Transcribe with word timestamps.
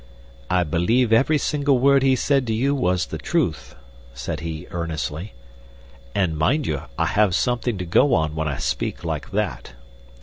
"I 0.49 0.63
believe 0.63 1.13
every 1.13 1.37
single 1.37 1.77
word 1.77 2.01
he 2.01 2.15
said 2.15 2.47
to 2.47 2.53
you 2.55 2.73
was 2.73 3.05
the 3.05 3.19
truth," 3.19 3.75
said 4.15 4.39
he, 4.39 4.65
earnestly, 4.71 5.35
"and, 6.15 6.35
mind 6.35 6.65
you, 6.65 6.81
I 6.97 7.05
have 7.05 7.35
something 7.35 7.77
to 7.77 7.85
go 7.85 8.15
on 8.15 8.33
when 8.33 8.47
I 8.47 8.57
speak 8.57 9.03
like 9.03 9.29
that. 9.29 9.73